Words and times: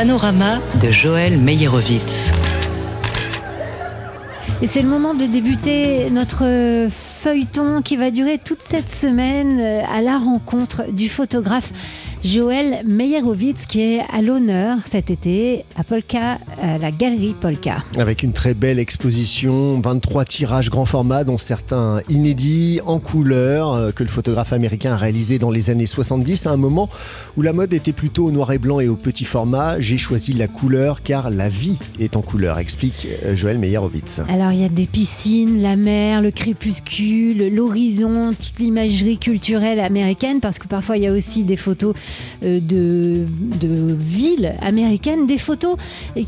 Panorama 0.00 0.60
de 0.82 0.90
Joël 0.90 1.36
Meyerowitz. 1.36 2.32
Et 4.62 4.66
c'est 4.66 4.80
le 4.80 4.88
moment 4.88 5.12
de 5.12 5.26
débuter 5.26 6.08
notre 6.10 6.88
feuilleton 6.88 7.82
qui 7.82 7.98
va 7.98 8.10
durer 8.10 8.38
toute 8.38 8.62
cette 8.62 8.88
semaine 8.88 9.60
euh, 9.60 9.82
à 9.86 10.00
la 10.00 10.16
rencontre 10.16 10.90
du 10.90 11.10
photographe 11.10 11.70
Joël 12.22 12.82
Meyerowitz 12.86 13.64
qui 13.66 13.80
est 13.80 14.00
à 14.12 14.20
l'honneur 14.20 14.76
cet 14.90 15.10
été 15.10 15.64
à 15.74 15.84
Polka, 15.84 16.38
à 16.60 16.76
la 16.76 16.90
galerie 16.90 17.34
Polka. 17.40 17.82
Avec 17.96 18.22
une 18.22 18.34
très 18.34 18.52
belle 18.52 18.78
exposition, 18.78 19.80
23 19.80 20.26
tirages 20.26 20.68
grand 20.68 20.84
format 20.84 21.24
dont 21.24 21.38
certains 21.38 22.02
inédits 22.10 22.80
en 22.84 22.98
couleur 22.98 23.72
euh, 23.72 23.90
que 23.90 24.02
le 24.02 24.10
photographe 24.10 24.52
américain 24.52 24.92
a 24.92 24.96
réalisé 24.98 25.38
dans 25.38 25.50
les 25.50 25.70
années 25.70 25.86
70 25.86 26.46
à 26.46 26.50
un 26.50 26.58
moment 26.58 26.90
où 27.38 27.42
la 27.42 27.54
mode 27.54 27.72
était 27.72 27.92
plutôt 27.92 28.26
au 28.26 28.30
noir 28.30 28.52
et 28.52 28.58
blanc 28.58 28.80
et 28.80 28.88
au 28.88 28.96
petit 28.96 29.24
format. 29.24 29.80
J'ai 29.80 29.96
choisi 29.96 30.34
la 30.34 30.46
couleur 30.46 31.02
car 31.02 31.30
la 31.30 31.48
vie 31.48 31.78
est 32.00 32.16
en 32.16 32.22
couleur, 32.22 32.58
explique 32.58 33.08
euh, 33.24 33.34
Joël 33.34 33.58
Meyerowitz. 33.58 34.20
Alors 34.28 34.52
il 34.52 34.60
y 34.60 34.64
a 34.64 34.68
des 34.68 34.86
piscines, 34.86 35.62
la 35.62 35.76
mer, 35.76 36.20
le 36.20 36.30
crépuscule, 36.30 37.48
l'horizon, 37.48 38.32
toute 38.34 38.58
l'imagerie 38.58 39.16
culturelle 39.16 39.80
américaine 39.80 40.40
parce 40.40 40.58
que 40.58 40.68
parfois 40.68 40.98
il 40.98 41.04
y 41.04 41.06
a 41.06 41.12
aussi 41.12 41.44
des 41.44 41.56
photos 41.56 41.94
euh, 41.94 42.09
de, 42.42 43.24
de 43.60 43.96
villes 43.98 44.54
américaines, 44.60 45.26
des 45.26 45.38
photos 45.38 45.76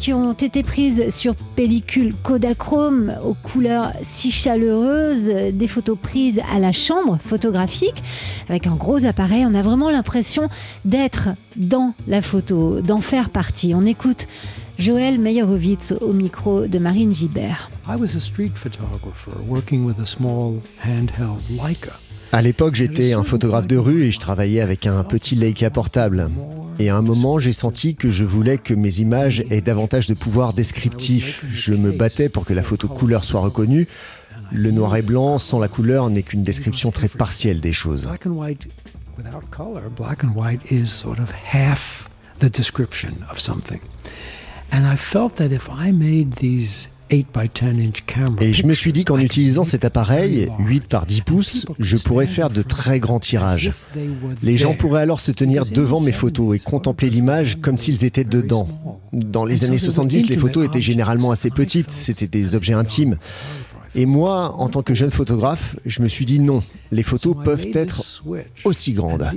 qui 0.01 0.13
ont 0.13 0.33
été 0.33 0.63
prises 0.63 1.15
sur 1.15 1.35
pellicule 1.35 2.15
Kodachrome 2.23 3.13
aux 3.25 3.35
couleurs 3.35 3.93
si 4.03 4.31
chaleureuses, 4.31 5.53
des 5.53 5.69
photos 5.69 5.99
prises 6.01 6.41
à 6.55 6.59
la 6.59 6.73
chambre 6.73 7.19
photographique 7.23 8.03
avec 8.49 8.67
un 8.67 8.75
gros 8.75 9.05
appareil. 9.05 9.45
On 9.47 9.55
a 9.55 9.63
vraiment 9.63 9.91
l'impression 9.91 10.49
d'être 10.85 11.31
dans 11.57 11.95
la 12.09 12.23
photo, 12.23 12.81
d'en 12.81 13.01
faire 13.01 13.31
partie. 13.31 13.75
On 13.75 13.87
écoute 13.87 14.27
Joël 14.79 15.19
Meyerowitz 15.19 15.93
au 16.01 16.13
micro 16.13 16.67
de 16.67 16.79
Marine 16.79 17.15
Gibert. 17.15 17.71
I 17.87 17.97
was 17.97 18.17
a 18.17 18.21
street 18.21 18.53
photographer 18.55 19.33
working 19.47 19.85
with 19.85 19.99
a 20.01 20.07
small 20.07 20.63
handheld 20.85 21.43
Leica. 21.51 22.02
À 22.35 22.41
l'époque, 22.41 22.75
j'étais 22.75 23.13
un 23.13 23.25
photographe 23.25 23.67
de 23.67 23.77
rue 23.77 24.05
et 24.05 24.11
je 24.11 24.19
travaillais 24.19 24.63
avec 24.63 24.87
un 24.87 25.05
petit 25.05 25.35
Leica 25.35 25.69
portable. 25.69 26.31
Et 26.79 26.89
à 26.89 26.97
un 26.97 27.03
moment, 27.03 27.39
j'ai 27.39 27.53
senti 27.53 27.95
que 27.95 28.11
je 28.11 28.25
voulais 28.25 28.57
que 28.57 28.73
mes 28.73 29.01
images 29.01 29.45
aient 29.51 29.61
davantage 29.61 30.07
de 30.07 30.15
pouvoir 30.15 30.55
descriptif. 30.55 31.45
Je 31.51 31.75
me 31.75 31.93
battais 31.93 32.31
pour 32.31 32.47
que 32.47 32.55
la 32.55 32.63
photo 32.63 32.89
couleur 32.89 33.25
soit 33.25 33.41
reconnue. 33.41 33.87
Le 34.51 34.71
noir 34.71 34.97
et 34.97 35.03
blanc 35.03 35.39
sans 35.39 35.59
la 35.59 35.69
couleur 35.69 36.09
n'est 36.09 36.23
qu'une 36.23 36.43
description 36.43 36.91
très 36.91 37.09
partielle 37.09 37.61
des 37.61 37.75
choses. 37.75 38.09
Description 42.41 43.13
of 43.31 43.39
something. 43.39 43.79
Et 48.41 48.53
je 48.55 48.67
me 48.67 48.73
suis 48.73 48.93
dit 48.93 49.05
qu'en 49.05 49.19
utilisant 49.19 49.65
cet 49.65 49.85
appareil, 49.85 50.49
8 50.59 50.87
par 50.87 51.05
10 51.05 51.21
pouces, 51.23 51.67
je 51.79 51.97
pourrais 51.99 52.27
faire 52.27 52.49
de 52.49 52.63
très 52.63 53.01
grands 53.01 53.21
tirages. 53.21 53.73
Les 54.43 54.57
gens 54.57 54.75
pourraient 54.75 55.03
alors 55.03 55.21
se 55.21 55.31
tenir 55.31 55.67
devant 55.67 56.01
mes 56.01 56.13
photos 56.13 56.57
et 56.57 56.59
contempler 56.59 57.11
l'image 57.11 57.61
comme 57.61 57.77
s'ils 57.77 58.05
étaient 58.05 58.25
dedans. 58.25 58.69
Dans 59.13 59.45
les 59.45 59.65
années 59.65 59.79
70, 59.79 60.31
les 60.31 60.39
photos 60.39 60.65
étaient 60.65 60.81
généralement 60.81 61.31
assez 61.31 61.51
petites, 61.51 61.91
c'était 61.91 62.29
des 62.29 62.55
objets 62.55 62.73
intimes. 62.73 63.19
Et 63.95 64.07
moi, 64.07 64.55
en 64.57 64.69
tant 64.69 64.83
que 64.83 64.95
jeune 64.95 65.11
photographe, 65.11 65.77
je 65.85 66.01
me 66.01 66.09
suis 66.09 66.25
dit 66.25 66.39
non, 66.39 66.63
les 66.93 67.03
photos 67.03 67.35
peuvent 67.43 67.67
être 67.73 68.23
aussi 68.65 68.93
grandes. 68.93 69.29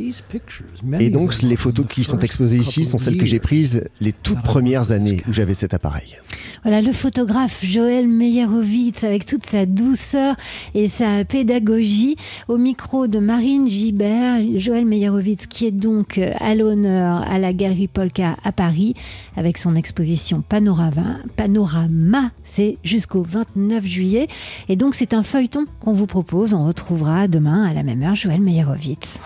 Et 0.99 1.09
donc, 1.09 1.41
les 1.41 1.55
photos 1.55 1.85
qui 1.89 2.03
sont 2.03 2.19
exposées 2.19 2.59
ici 2.59 2.83
sont 2.83 2.97
celles 2.97 3.17
que 3.17 3.25
j'ai 3.25 3.39
prises 3.39 3.85
les 4.01 4.11
toutes 4.11 4.41
premières 4.41 4.91
années 4.91 5.23
où 5.27 5.31
j'avais 5.31 5.53
cet 5.53 5.73
appareil. 5.73 6.17
Voilà, 6.63 6.81
le 6.81 6.91
photographe 6.91 7.63
Joël 7.63 8.07
Meyerowitz, 8.07 9.03
avec 9.03 9.25
toute 9.25 9.45
sa 9.45 9.65
douceur 9.65 10.35
et 10.73 10.89
sa 10.89 11.23
pédagogie, 11.23 12.17
au 12.47 12.57
micro 12.57 13.07
de 13.07 13.19
Marine 13.19 13.69
Gibert. 13.69 14.41
Joël 14.57 14.85
Meyerowitz, 14.85 15.45
qui 15.45 15.65
est 15.65 15.71
donc 15.71 16.19
à 16.39 16.55
l'honneur 16.55 17.21
à 17.21 17.39
la 17.39 17.53
Galerie 17.53 17.87
Polka 17.87 18.35
à 18.43 18.51
Paris, 18.51 18.95
avec 19.37 19.57
son 19.57 19.75
exposition 19.75 20.41
Panorama. 20.47 21.19
Panorama, 21.37 22.31
c'est 22.43 22.77
jusqu'au 22.83 23.23
29 23.23 23.85
juillet. 23.85 24.27
Et 24.67 24.75
donc, 24.75 24.95
c'est 24.95 25.13
un 25.13 25.23
feuilleton 25.23 25.65
qu'on 25.79 25.93
vous 25.93 26.07
propose. 26.07 26.53
On 26.53 26.65
retrouvera 26.65 27.27
demain 27.27 27.44
à 27.53 27.73
la 27.73 27.83
même 27.83 28.01
heure 28.03 28.15
Joël 28.15 28.41
Meyerowitz. 28.41 29.19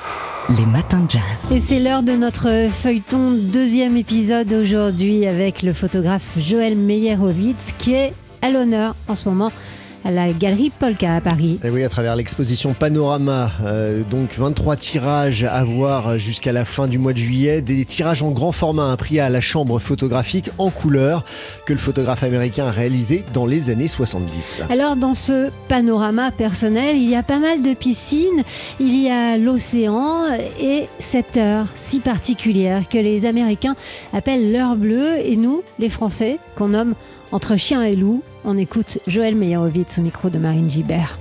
Les 0.58 0.66
matins 0.66 1.02
de 1.02 1.12
jazz. 1.12 1.52
Et 1.52 1.60
c'est 1.60 1.80
l'heure 1.80 2.04
de 2.04 2.12
notre 2.12 2.70
feuilleton, 2.72 3.32
deuxième 3.32 3.96
épisode 3.98 4.52
aujourd'hui 4.52 5.26
avec 5.26 5.62
le 5.62 5.74
photographe 5.74 6.38
Joël 6.38 6.76
Meyerowitz 6.76 7.74
qui 7.78 7.94
est 7.94 8.14
à 8.42 8.50
l'honneur 8.50 8.96
en 9.08 9.16
ce 9.16 9.30
moment 9.30 9.52
à 10.06 10.12
la 10.12 10.32
galerie 10.32 10.70
Polka 10.70 11.16
à 11.16 11.22
Paris. 11.22 11.60
Et 11.64 11.70
oui, 11.70 11.84
à 11.84 11.90
travers 11.90 12.16
l'exposition 12.16 12.74
Panorama, 12.74 13.52
euh, 13.64 14.04
donc 14.04 14.36
23 14.38 14.76
tirages 14.76 15.44
à 15.44 15.64
voir 15.64 16.18
jusqu'à 16.18 16.52
la 16.52 16.66
fin 16.66 16.88
du 16.88 16.98
mois 16.98 17.14
de 17.14 17.18
juillet, 17.18 17.62
des 17.62 17.86
tirages 17.86 18.24
en 18.24 18.32
grand 18.32 18.52
format, 18.52 18.84
un 18.84 18.98
prix 18.98 19.20
à 19.20 19.30
la 19.30 19.42
chambre 19.42 19.80
photographique 19.80 20.50
en 20.58 20.70
couleur 20.70 21.26
que 21.66 21.74
le 21.74 21.80
photographe 21.80 22.24
américain 22.24 22.68
a 22.68 22.72
réalisé 22.72 23.24
dans 23.34 23.46
les 23.46 23.70
années 23.70 23.88
70. 23.88 24.64
Alors 24.70 24.96
dans 24.96 25.14
ce 25.14 25.50
panorama 25.68 26.32
personnel, 26.32 26.98
il 26.98 27.10
y 27.10 27.16
a 27.16 27.24
pas 27.24 27.40
mal 27.40 27.62
de 27.62 27.74
piscines, 27.74 28.44
il 28.80 28.96
y 28.96 29.10
a 29.10 29.38
l'océan 29.38 30.26
et 30.60 30.88
cette 31.00 31.38
heure 31.38 31.66
si 31.76 32.00
particulière 32.00 32.88
que 32.88 32.98
les 32.98 33.26
Américains 33.26 33.76
appellent 34.14 34.52
l'heure 34.52 34.76
bleue 34.76 35.18
et 35.24 35.36
nous, 35.36 35.64
les 35.80 35.90
Français, 35.90 36.40
qu'on 36.56 36.70
nomme 36.70 36.96
entre 37.32 37.58
chien 37.58 37.84
et 37.84 37.96
loup, 37.96 38.24
on 38.46 38.58
écoute 38.58 39.00
Joël 39.08 39.36
Meyerowitz 39.36 39.98
au 39.98 40.02
micro 40.02 40.30
de 40.30 40.38
Marine 40.38 40.70
Gibert. 40.70 41.18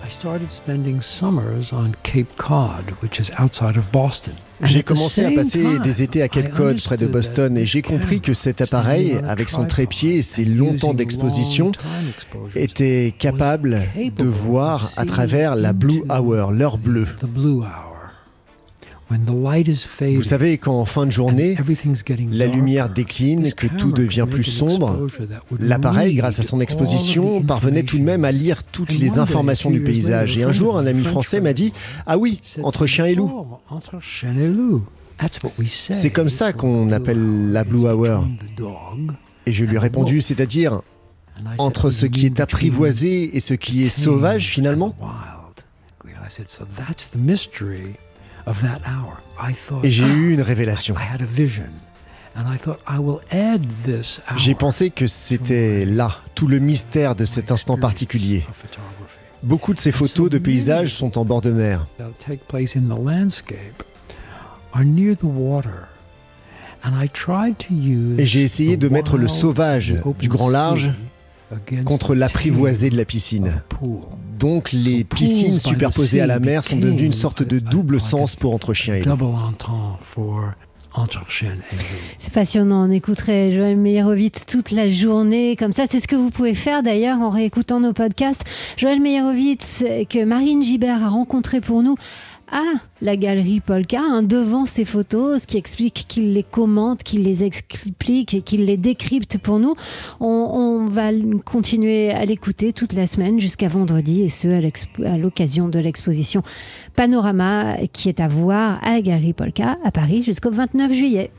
J'ai 4.63 4.83
commencé 4.83 5.25
à 5.25 5.31
passer 5.31 5.79
des 5.79 6.03
étés 6.03 6.23
à 6.23 6.29
Cape 6.29 6.51
Cod, 6.51 6.83
près 6.83 6.97
de 6.97 7.07
Boston, 7.07 7.57
et 7.57 7.65
j'ai 7.65 7.83
compris 7.83 8.21
que 8.21 8.35
cet 8.35 8.61
appareil, 8.61 9.19
avec 9.29 9.51
son 9.51 9.65
trépied 9.67 10.17
et 10.17 10.23
ses 10.23 10.45
longtemps 10.45 10.95
d'exposition, 10.95 11.73
était 12.57 13.15
capable 13.17 13.81
de 13.97 14.25
voir 14.25 14.91
à 14.97 15.05
travers 15.05 15.55
la 15.55 15.73
Blue 15.73 16.03
Hour, 16.11 16.51
l'heure 16.51 16.79
bleue. 16.79 17.07
Vous 19.11 20.23
savez, 20.23 20.59
quand 20.59 20.79
en 20.79 20.85
fin 20.85 21.07
de 21.07 21.11
journée, 21.13 21.57
la 22.31 22.47
lumière 22.47 22.91
décline, 22.91 23.53
que 23.55 23.67
tout 23.67 23.93
devient 23.93 24.27
plus 24.31 24.45
sombre, 24.45 25.07
l'appareil, 25.59 26.15
grâce 26.17 26.39
à 26.41 26.43
son 26.43 26.61
exposition, 26.61 27.43
parvenait 27.43 27.85
tout 27.85 27.99
de 27.99 28.05
même 28.05 28.25
à 28.25 28.33
lire 28.33 28.63
toutes 28.65 28.93
les 28.93 29.19
informations 29.19 29.71
du 29.71 29.83
paysage. 29.83 30.37
Et 30.37 30.45
un 30.45 30.53
jour, 30.53 30.77
un 30.79 30.87
ami 30.87 31.05
français 31.05 31.41
m'a 31.41 31.53
dit 31.53 31.73
Ah 32.07 32.19
oui, 32.19 32.41
entre 32.63 32.87
chien 32.87 33.07
et 33.07 33.15
loup. 33.15 33.47
C'est 35.95 36.11
comme 36.11 36.31
ça 36.31 36.53
qu'on 36.53 36.93
appelle 36.93 37.53
la 37.53 37.65
Blue 37.65 37.89
Hour. 37.89 38.29
Et 39.47 39.53
je 39.53 39.65
lui 39.65 39.77
ai 39.77 39.79
répondu 39.79 40.21
C'est-à-dire 40.21 40.83
entre 41.57 41.91
ce 41.91 42.07
qui 42.07 42.27
est 42.27 42.41
apprivoisé 42.41 43.37
et 43.37 43.41
ce 43.41 43.55
qui 43.55 43.83
est 43.83 43.91
sauvage 43.91 44.49
finalement 44.49 44.95
et 49.83 49.91
j'ai 49.91 50.07
eu 50.07 50.35
une 50.35 50.43
révélation. 50.43 50.95
J'ai 54.37 54.55
pensé 54.55 54.91
que 54.91 55.07
c'était 55.07 55.85
là, 55.85 56.19
tout 56.35 56.47
le 56.47 56.59
mystère 56.59 57.15
de 57.15 57.25
cet 57.25 57.51
instant 57.51 57.77
particulier. 57.77 58.45
Beaucoup 59.43 59.75
de 59.75 59.79
ces 59.79 59.93
photos 59.93 60.31
de 60.31 60.39
paysages 60.39 60.95
sont 60.95 61.19
en 61.19 61.25
bord 61.25 61.41
de 61.41 61.51
mer. 61.51 61.87
Et 68.19 68.27
j'ai 68.27 68.43
essayé 68.43 68.77
de 68.77 68.89
mettre 68.89 69.17
le 69.17 69.29
sauvage 69.29 69.95
du 70.19 70.29
grand 70.29 70.49
large 70.49 70.91
contre 71.85 72.15
l'apprivoisé 72.15 72.91
de 72.91 72.97
la 72.97 73.05
piscine. 73.05 73.63
Donc 74.39 74.73
les 74.73 75.05
piscines 75.05 75.59
superposées 75.59 76.21
à 76.21 76.27
la 76.27 76.39
mer 76.39 76.65
sont 76.65 76.77
devenues 76.77 77.05
une 77.05 77.13
sorte 77.13 77.43
de 77.43 77.59
double 77.59 78.01
sens 78.01 78.37
pour 78.37 78.55
entre 78.55 78.73
chien 78.73 78.95
et 78.95 79.03
loup. 79.03 79.19
C'est 82.19 82.33
passionnant, 82.33 82.89
on 82.89 82.91
écouterait 82.91 83.53
Joël 83.53 83.77
Meyerowitz 83.77 84.47
toute 84.47 84.71
la 84.71 84.91
journée 84.91 85.55
comme 85.57 85.73
ça. 85.73 85.85
C'est 85.89 86.01
ce 86.01 86.09
que 86.09 86.17
vous 86.17 86.31
pouvez 86.31 86.55
faire 86.55 86.83
d'ailleurs 86.83 87.21
en 87.21 87.31
réécoutant 87.31 87.79
nos 87.81 87.93
podcasts. 87.93 88.43
Joël 88.77 89.01
Meyerowitz 89.01 89.85
que 90.09 90.25
Marine 90.25 90.65
Gibert 90.65 91.05
a 91.05 91.09
rencontré 91.09 91.61
pour 91.61 91.83
nous 91.83 91.97
à 92.51 92.65
la 93.01 93.17
galerie 93.17 93.61
Polka 93.61 94.01
hein, 94.01 94.23
devant 94.23 94.67
ces 94.67 94.85
photos, 94.85 95.43
ce 95.43 95.47
qui 95.47 95.57
explique 95.57 96.07
qu'il 96.09 96.33
les 96.33 96.43
commente, 96.43 97.03
qu'il 97.03 97.23
les 97.23 97.45
explique 97.45 98.35
et 98.35 98.43
qu'il 98.43 98.65
les 98.65 98.77
décrypte 98.77 99.39
pour 99.39 99.59
nous. 99.59 99.75
On, 100.21 100.87
va 100.89 101.11
continuer 101.45 102.11
à 102.11 102.25
l'écouter 102.25 102.73
toute 102.73 102.93
la 102.93 103.07
semaine 103.07 103.41
jusqu'à 103.41 103.69
vendredi 103.69 104.23
et 104.23 104.29
ce 104.29 104.49
à 105.05 105.19
l'occasion 105.19 105.69
de 105.69 105.79
l'exposition 105.79 106.43
Panorama 106.97 107.77
qui 107.93 108.09
est 108.09 108.21
à 108.21 108.29
voir 108.29 108.79
à 108.83 108.93
la 108.93 109.01
galerie 109.03 109.33
Polka 109.33 109.77
à 109.85 109.91
Paris 109.91 110.23
jusqu'au 110.23 110.51
29 110.51 110.93
juillet. 110.93 111.31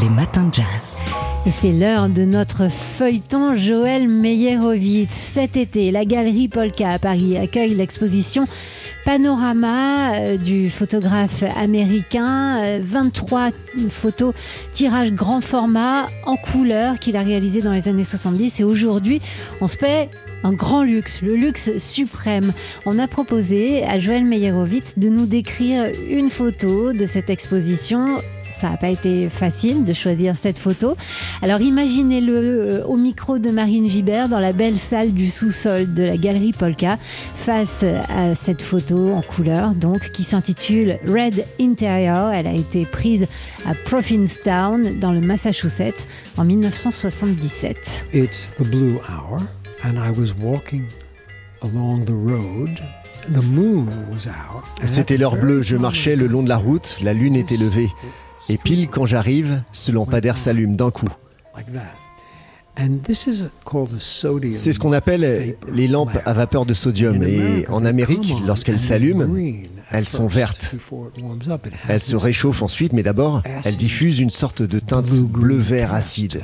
Les 0.00 0.08
matins 0.08 0.44
de 0.44 0.54
jazz. 0.54 0.96
Et 1.44 1.50
c'est 1.50 1.72
l'heure 1.72 2.08
de 2.08 2.22
notre 2.22 2.70
feuilleton 2.70 3.56
Joël 3.56 4.06
Meyerowitz. 4.06 5.10
Cet 5.10 5.56
été, 5.56 5.90
la 5.90 6.04
galerie 6.04 6.46
Polka 6.46 6.92
à 6.92 6.98
Paris 7.00 7.36
accueille 7.36 7.74
l'exposition 7.74 8.44
Panorama 9.04 10.14
euh, 10.14 10.36
du 10.36 10.70
photographe 10.70 11.42
américain. 11.56 12.78
23 12.78 13.48
euh, 13.48 13.50
photos, 13.90 14.34
tirage 14.70 15.10
grand 15.10 15.40
format 15.40 16.06
en 16.26 16.36
couleur 16.36 17.00
qu'il 17.00 17.16
a 17.16 17.22
réalisé 17.22 17.60
dans 17.60 17.72
les 17.72 17.88
années 17.88 18.04
70. 18.04 18.60
Et 18.60 18.64
aujourd'hui, 18.64 19.20
on 19.60 19.66
se 19.66 19.76
paie 19.76 20.10
un 20.44 20.52
grand 20.52 20.84
luxe, 20.84 21.22
le 21.22 21.34
luxe 21.34 21.76
suprême. 21.78 22.52
On 22.86 23.00
a 23.00 23.08
proposé 23.08 23.84
à 23.84 23.98
Joël 23.98 24.24
Meyerowitz 24.24 24.96
de 24.96 25.08
nous 25.08 25.26
décrire 25.26 25.90
une 26.08 26.30
photo 26.30 26.92
de 26.92 27.04
cette 27.04 27.30
exposition 27.30 28.18
ça 28.60 28.70
n'a 28.70 28.76
pas 28.76 28.90
été 28.90 29.28
facile 29.28 29.84
de 29.84 29.92
choisir 29.92 30.36
cette 30.40 30.58
photo. 30.58 30.96
Alors 31.42 31.60
imaginez-le 31.60 32.34
euh, 32.34 32.84
au 32.84 32.96
micro 32.96 33.38
de 33.38 33.50
Marine 33.50 33.88
Gibert 33.88 34.28
dans 34.28 34.38
la 34.38 34.52
belle 34.52 34.78
salle 34.78 35.12
du 35.12 35.28
sous-sol 35.28 35.92
de 35.92 36.02
la 36.02 36.16
galerie 36.16 36.52
Polka 36.52 36.98
face 37.34 37.84
à 38.08 38.34
cette 38.34 38.62
photo 38.62 39.12
en 39.12 39.22
couleur 39.22 39.74
donc 39.74 40.10
qui 40.10 40.24
s'intitule 40.24 40.98
Red 41.06 41.44
Interior. 41.60 42.30
Elle 42.30 42.46
a 42.46 42.54
été 42.54 42.86
prise 42.86 43.26
à 43.66 43.74
Provincetown 43.74 44.98
dans 45.00 45.12
le 45.12 45.20
Massachusetts 45.20 46.06
en 46.36 46.44
1977. 46.44 48.06
It's 48.12 48.52
the 48.58 48.64
blue 48.64 48.98
hour 49.08 49.40
and 49.84 49.94
I 49.96 50.10
was 50.10 50.32
walking 50.40 50.84
along 51.62 52.04
the 52.04 52.12
road 52.12 52.80
c'était 54.86 55.16
l'heure 55.16 55.36
bleue, 55.36 55.62
je 55.62 55.76
marchais 55.76 56.16
le 56.16 56.26
long 56.26 56.42
de 56.42 56.48
la 56.48 56.56
route, 56.56 56.98
la 57.02 57.12
lune 57.12 57.36
était 57.36 57.56
levée. 57.56 57.88
Et 58.48 58.58
pile 58.58 58.88
quand 58.88 59.06
j'arrive, 59.06 59.62
ce 59.72 59.92
lampadaire 59.92 60.36
s'allume 60.36 60.76
d'un 60.76 60.90
coup. 60.90 61.08
C'est 64.54 64.72
ce 64.72 64.78
qu'on 64.78 64.92
appelle 64.92 65.56
les 65.68 65.88
lampes 65.88 66.18
à 66.24 66.32
vapeur 66.32 66.64
de 66.64 66.74
sodium. 66.74 67.22
Et 67.22 67.66
en 67.68 67.84
Amérique, 67.84 68.32
lorsqu'elles 68.46 68.80
s'allument, 68.80 69.28
elles 69.90 70.08
sont 70.08 70.26
vertes. 70.26 70.74
Elles 71.88 72.00
se 72.00 72.16
réchauffent 72.16 72.62
ensuite, 72.62 72.92
mais 72.94 73.02
d'abord, 73.02 73.42
elles 73.64 73.76
diffusent 73.76 74.20
une 74.20 74.30
sorte 74.30 74.62
de 74.62 74.78
teinte 74.78 75.12
bleu-vert 75.20 75.92
acide. 75.92 76.40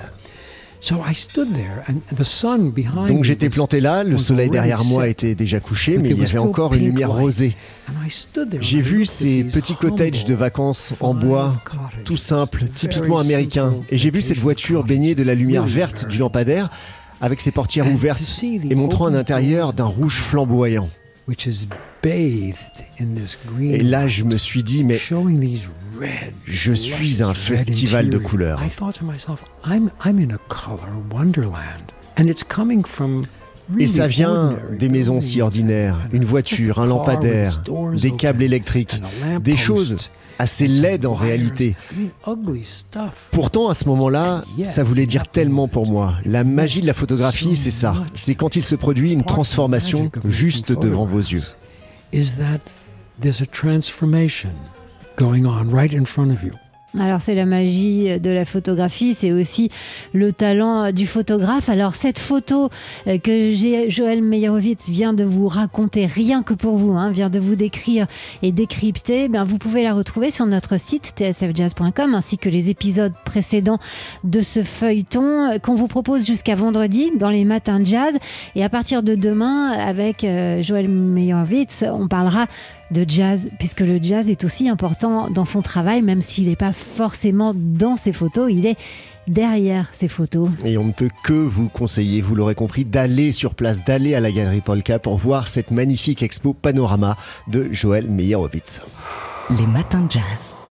Donc 3.08 3.24
j'étais 3.24 3.48
planté 3.48 3.80
là, 3.80 4.04
le 4.04 4.18
soleil 4.18 4.50
derrière 4.50 4.84
moi 4.84 5.08
était 5.08 5.34
déjà 5.34 5.60
couché, 5.60 5.98
mais 5.98 6.10
il 6.10 6.18
y 6.18 6.24
avait 6.24 6.38
encore 6.38 6.74
une 6.74 6.84
lumière 6.84 7.12
rosée. 7.12 7.56
J'ai 8.60 8.80
vu 8.80 9.04
ces 9.04 9.44
petits 9.44 9.74
cottages 9.74 10.24
de 10.24 10.34
vacances 10.34 10.94
en 11.00 11.14
bois, 11.14 11.60
tout 12.04 12.16
simple, 12.16 12.64
typiquement 12.72 13.18
américain, 13.18 13.74
et 13.90 13.98
j'ai 13.98 14.10
vu 14.10 14.22
cette 14.22 14.38
voiture 14.38 14.84
baignée 14.84 15.14
de 15.14 15.22
la 15.22 15.34
lumière 15.34 15.64
verte 15.64 16.06
du 16.06 16.18
lampadaire, 16.18 16.70
avec 17.20 17.40
ses 17.40 17.50
portières 17.50 17.92
ouvertes 17.92 18.22
et 18.48 18.74
montrant 18.74 19.06
un 19.06 19.14
intérieur 19.14 19.72
d'un 19.72 19.84
rouge 19.84 20.20
flamboyant. 20.20 20.88
Et 23.74 23.82
là, 23.82 24.08
je 24.08 24.24
me 24.24 24.36
suis 24.38 24.62
dit, 24.62 24.82
mais 24.84 24.98
je 26.46 26.72
suis 26.72 27.22
un 27.22 27.34
festival 27.34 28.08
de 28.08 28.18
couleurs. 28.18 28.60
Et 33.78 33.86
ça 33.86 34.06
vient 34.06 34.58
des 34.78 34.88
maisons 34.88 35.20
si 35.20 35.42
ordinaires, 35.42 35.98
une 36.12 36.24
voiture, 36.24 36.80
un 36.80 36.86
lampadaire, 36.86 37.62
des 38.00 38.10
câbles 38.12 38.42
électriques, 38.42 39.00
des 39.40 39.56
choses 39.56 40.10
assez 40.38 40.68
laides 40.68 41.04
en 41.04 41.14
réalité. 41.14 41.76
Pourtant, 43.32 43.68
à 43.68 43.74
ce 43.74 43.86
moment-là, 43.86 44.44
ça 44.62 44.84
voulait 44.84 45.06
dire 45.06 45.26
tellement 45.26 45.68
pour 45.68 45.86
moi. 45.86 46.14
La 46.24 46.44
magie 46.44 46.80
de 46.80 46.86
la 46.86 46.94
photographie, 46.94 47.56
c'est 47.56 47.70
ça. 47.70 47.94
C'est 48.14 48.34
quand 48.34 48.56
il 48.56 48.64
se 48.64 48.76
produit 48.76 49.12
une 49.12 49.24
transformation 49.24 50.10
juste 50.24 50.72
devant 50.72 51.04
vos 51.06 51.18
yeux. 51.18 51.42
going 55.18 55.46
on 55.46 55.68
right 55.68 55.92
in 55.92 56.04
front 56.04 56.30
of 56.30 56.44
you. 56.44 56.52
Alors 56.96 57.20
c'est 57.20 57.34
la 57.34 57.44
magie 57.44 58.18
de 58.18 58.30
la 58.30 58.46
photographie, 58.46 59.14
c'est 59.14 59.30
aussi 59.30 59.70
le 60.14 60.32
talent 60.32 60.90
du 60.90 61.06
photographe. 61.06 61.68
Alors 61.68 61.94
cette 61.94 62.18
photo 62.18 62.70
euh, 63.06 63.18
que 63.18 63.52
Joël 63.88 64.22
Meyerowitz 64.22 64.88
vient 64.88 65.12
de 65.12 65.22
vous 65.22 65.48
raconter, 65.48 66.06
rien 66.06 66.42
que 66.42 66.54
pour 66.54 66.78
vous, 66.78 66.92
hein, 66.92 67.10
vient 67.10 67.28
de 67.28 67.38
vous 67.38 67.56
décrire 67.56 68.06
et 68.40 68.52
décrypter, 68.52 69.24
eh 69.24 69.28
bien 69.28 69.44
vous 69.44 69.58
pouvez 69.58 69.82
la 69.82 69.92
retrouver 69.92 70.30
sur 70.30 70.46
notre 70.46 70.80
site 70.80 71.12
tsfjazz.com 71.14 72.14
ainsi 72.14 72.38
que 72.38 72.48
les 72.48 72.70
épisodes 72.70 73.12
précédents 73.26 73.78
de 74.24 74.40
ce 74.40 74.62
feuilleton 74.62 75.52
euh, 75.52 75.58
qu'on 75.58 75.74
vous 75.74 75.88
propose 75.88 76.24
jusqu'à 76.24 76.54
vendredi 76.54 77.12
dans 77.18 77.30
les 77.30 77.44
matins 77.44 77.80
de 77.80 77.86
jazz. 77.86 78.16
Et 78.54 78.64
à 78.64 78.70
partir 78.70 79.02
de 79.02 79.14
demain, 79.14 79.72
avec 79.72 80.24
euh, 80.24 80.62
Joël 80.62 80.88
Meyerowitz, 80.88 81.84
on 81.86 82.08
parlera 82.08 82.46
de 82.90 83.04
jazz, 83.06 83.48
puisque 83.58 83.80
le 83.80 83.98
jazz 84.02 84.28
est 84.28 84.44
aussi 84.44 84.68
important 84.68 85.30
dans 85.30 85.44
son 85.44 85.62
travail, 85.62 86.02
même 86.02 86.20
s'il 86.20 86.48
n'est 86.48 86.56
pas 86.56 86.72
forcément 86.72 87.52
dans 87.54 87.96
ses 87.96 88.12
photos, 88.12 88.50
il 88.52 88.66
est 88.66 88.76
derrière 89.26 89.90
ses 89.94 90.08
photos. 90.08 90.48
Et 90.64 90.78
on 90.78 90.84
ne 90.84 90.92
peut 90.92 91.10
que 91.22 91.32
vous 91.32 91.68
conseiller, 91.68 92.20
vous 92.20 92.34
l'aurez 92.34 92.54
compris, 92.54 92.84
d'aller 92.84 93.32
sur 93.32 93.54
place, 93.54 93.84
d'aller 93.84 94.14
à 94.14 94.20
la 94.20 94.32
galerie 94.32 94.60
Polka 94.60 94.98
pour 94.98 95.16
voir 95.16 95.48
cette 95.48 95.70
magnifique 95.70 96.22
expo 96.22 96.54
Panorama 96.54 97.16
de 97.46 97.68
Joël 97.72 98.08
Meyerowitz. 98.08 98.80
Les 99.50 99.66
matins 99.66 100.02
de 100.02 100.10
jazz. 100.10 100.58